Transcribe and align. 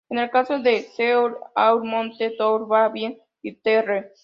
Es 0.09 0.19
el 0.19 0.31
caso 0.31 0.57
de: 0.57 0.81
"Seul 0.97 1.37
au 1.53 1.83
monde", 1.91 2.27
"Tout 2.35 2.67
va 2.71 2.89
bien" 2.89 3.19
y 3.43 3.51
"Terre". 3.53 4.11